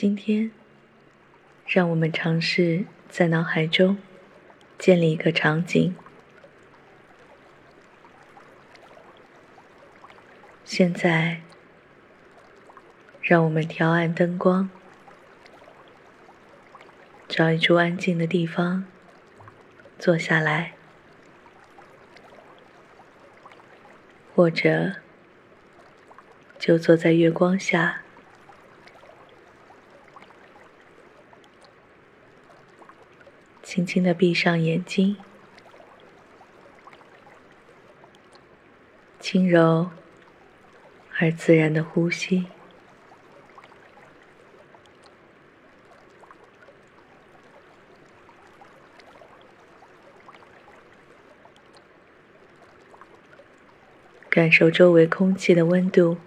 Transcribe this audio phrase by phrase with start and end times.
[0.00, 0.52] 今天，
[1.66, 3.98] 让我们尝试在脑海中
[4.78, 5.96] 建立一个场景。
[10.64, 11.40] 现在，
[13.20, 14.70] 让我们调暗灯光，
[17.26, 18.84] 找一处安静的地方
[19.98, 20.74] 坐下来，
[24.36, 24.92] 或者
[26.56, 28.02] 就坐在月光下。
[33.78, 35.16] 轻轻的闭上眼睛，
[39.20, 39.90] 轻柔
[41.20, 42.46] 而自然的呼吸，
[54.28, 56.18] 感受周围空气的温度。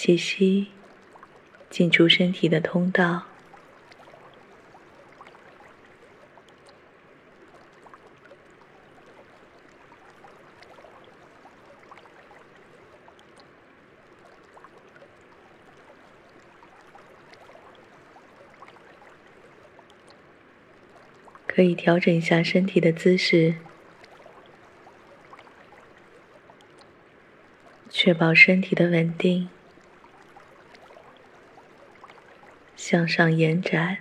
[0.00, 0.68] 气息
[1.68, 3.24] 进出身体的通道，
[21.48, 23.56] 可以调整一下身体的姿势，
[27.90, 29.48] 确保身体的稳定。
[32.90, 33.98] 向上延展，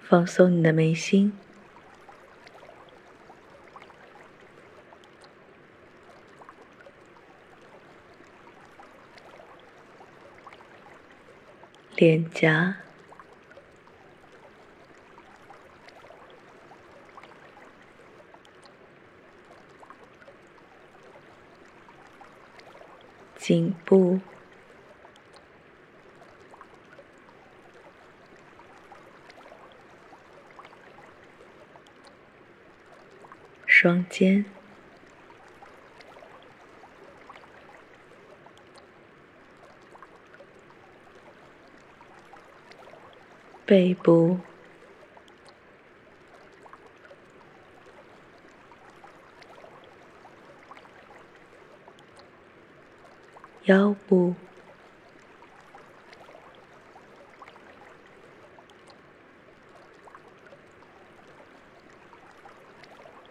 [0.00, 1.30] 放松你的眉心，
[11.96, 12.87] 脸颊。
[23.48, 24.20] 颈部、
[33.64, 34.44] 双肩、
[43.64, 44.47] 背部。
[53.68, 54.34] 腰部、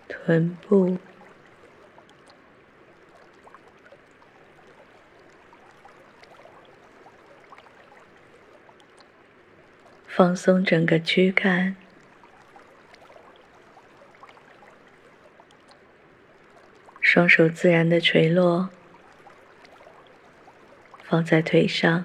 [0.07, 0.99] 臀部，
[10.07, 11.75] 放松整个躯干，
[17.01, 18.69] 双手自然的垂落。
[21.09, 22.03] 放在腿上，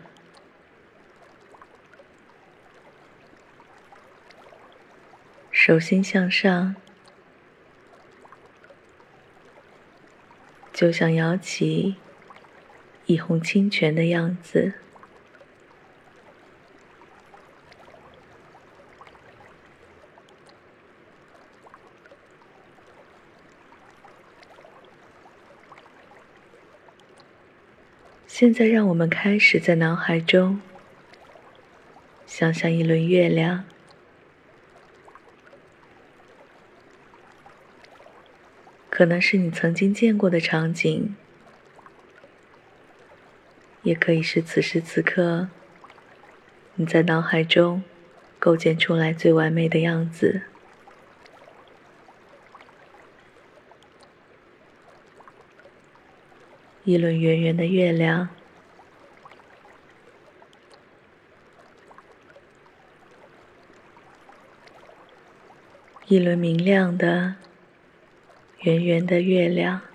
[5.50, 6.76] 手心向上，
[10.72, 11.96] 就像摇起
[13.06, 14.74] 一泓清泉的样子。
[28.42, 30.60] 现在，让我们开始在脑海中
[32.26, 33.62] 想象一轮月亮，
[38.90, 41.14] 可能是你曾经见过的场景，
[43.84, 45.46] 也可以是此时此刻
[46.74, 47.84] 你在脑海中
[48.40, 50.42] 构建出来最完美的样子。
[56.84, 58.28] 一轮圆圆的月亮，
[66.08, 67.36] 一轮明亮的、
[68.62, 69.91] 圆圆的月亮。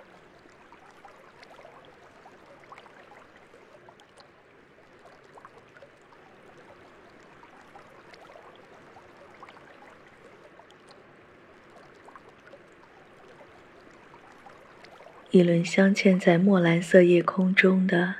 [15.38, 18.16] 一轮镶嵌在墨蓝色夜空中的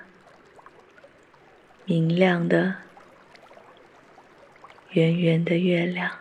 [1.84, 2.76] 明亮的、
[4.92, 6.12] 圆圆的月亮，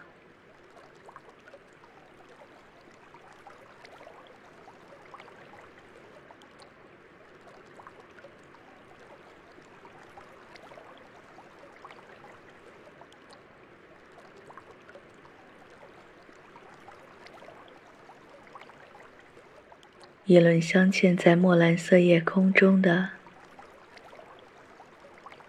[20.28, 23.10] 一轮镶嵌在墨蓝色夜空中的、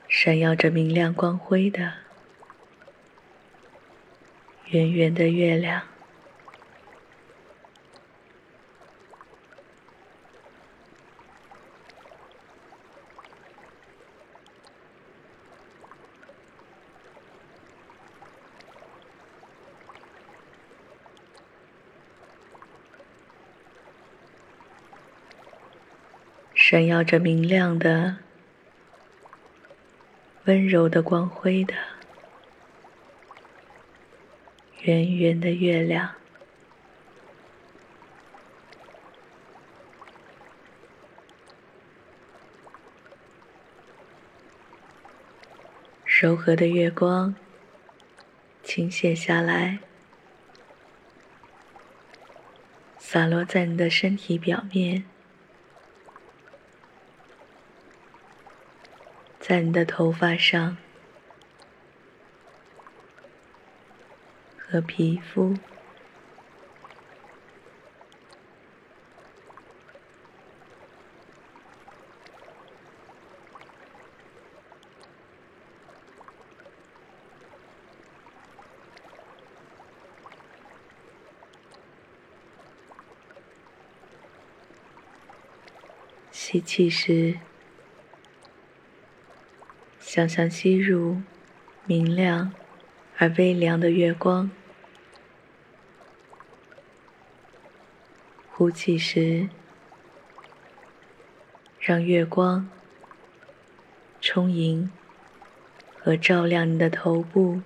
[0.08, 1.94] 闪耀着明亮光辉的
[4.68, 5.97] 圆圆的月亮。
[26.70, 28.18] 闪耀着明亮的、
[30.44, 31.74] 温柔的光辉的
[34.82, 36.16] 圆圆的月亮，
[46.04, 47.34] 柔和的月光
[48.62, 49.80] 倾泻下来，
[52.98, 55.06] 洒落在你的身体表面。
[59.48, 60.76] 在你的头发上
[64.58, 65.58] 和皮肤，
[86.32, 87.40] 吸气时。
[90.18, 91.22] 想象吸入
[91.86, 92.52] 明亮
[93.20, 94.50] 而微凉的月光，
[98.50, 99.48] 呼气时，
[101.80, 102.68] 让月光
[104.20, 104.92] 充盈
[106.00, 107.62] 和照亮你的头部。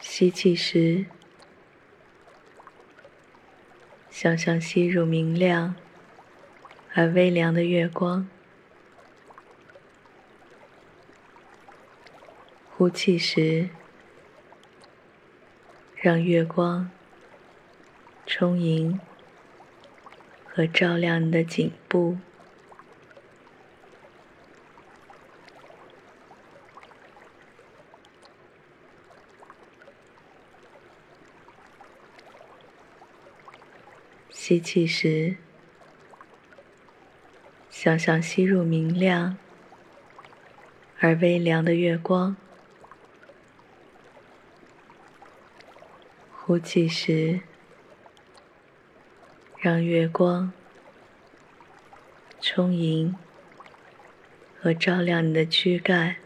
[0.00, 1.04] 吸气时，
[4.08, 5.76] 想象吸入明亮
[6.94, 8.26] 而微凉的月光；
[12.70, 13.68] 呼气时，
[15.94, 16.90] 让月光
[18.26, 18.98] 充盈
[20.46, 22.18] 和照亮你的颈部。
[34.50, 35.36] 吸气时，
[37.70, 39.38] 想象吸入明亮
[40.98, 42.34] 而微凉的月光；
[46.32, 47.42] 呼气时，
[49.56, 50.52] 让月光
[52.40, 53.14] 充盈
[54.60, 56.16] 和照亮你的躯干。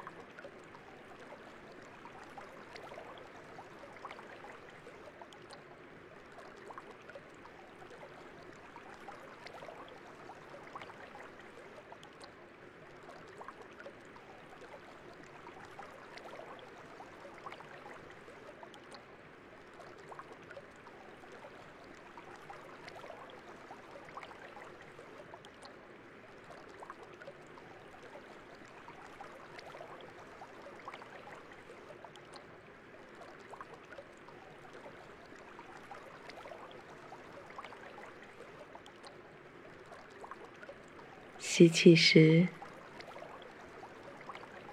[41.57, 42.49] 吸气时，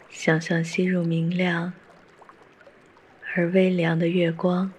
[0.09, 1.73] 想象吸入明亮
[3.35, 4.73] 而微凉的月光；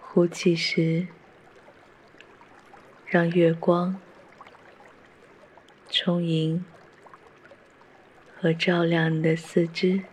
[0.00, 1.08] 呼气时，
[3.04, 4.00] 让月光
[5.90, 6.64] 充盈
[8.40, 10.04] 和照亮你的四肢。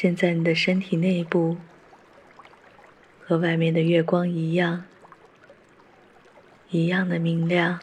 [0.00, 1.56] 现在你的身体内部
[3.18, 4.84] 和外面的月光一样
[6.70, 7.80] 一样的明亮。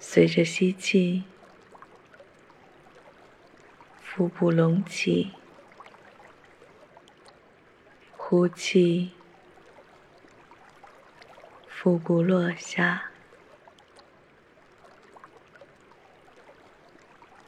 [0.00, 1.24] 随着吸气
[4.00, 5.32] 腹部隆起。
[8.36, 9.12] 呼气，
[11.66, 13.10] 腹部落下。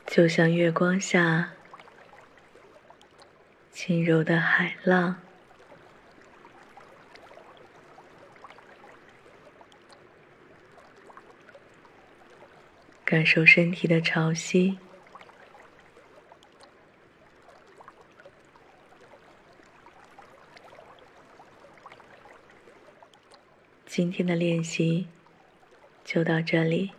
[0.06, 1.50] 就像月光下
[3.70, 5.20] 轻柔的海浪，
[13.04, 14.78] 感受身体的潮汐。
[23.90, 25.06] 今天的练习
[26.04, 26.90] 就到这里。